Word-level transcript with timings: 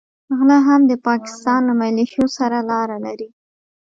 غله 0.37 0.57
هم 0.67 0.81
د 0.91 0.93
پاکستان 1.07 1.61
له 1.69 1.73
مليشو 1.81 2.23
سره 2.37 2.57
لاره 2.71 2.97
لري. 3.05 3.29